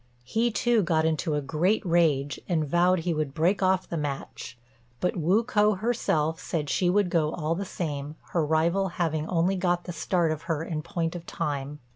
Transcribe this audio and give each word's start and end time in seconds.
He, 0.23 0.49
too, 0.49 0.81
got 0.81 1.05
into 1.05 1.35
a 1.35 1.41
great 1.43 1.85
rage, 1.85 2.39
and 2.49 2.67
vowed 2.67 3.01
he 3.01 3.13
would 3.13 3.35
break 3.35 3.61
off 3.61 3.87
the 3.87 3.97
match; 3.97 4.57
but 4.99 5.15
Wu 5.15 5.43
k'o 5.43 5.77
herself 5.77 6.39
said 6.39 6.71
she 6.71 6.89
would 6.89 7.11
go 7.11 7.33
all 7.35 7.53
the 7.53 7.65
same, 7.65 8.15
her 8.31 8.43
rival 8.43 8.87
having 8.97 9.27
only 9.29 9.55
got 9.55 9.83
the 9.83 9.93
start 9.93 10.31
of 10.31 10.41
her 10.49 10.63
in 10.63 10.81
point 10.81 11.15
of 11.15 11.27
time. 11.27 11.77